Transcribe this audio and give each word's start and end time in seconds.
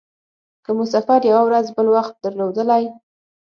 که 0.63 0.71
مو 0.75 0.83
سفر 0.93 1.19
یوه 1.31 1.43
ورځ 1.45 1.65
بل 1.77 1.87
وخت 1.95 2.13
درلودلای. 2.23 2.85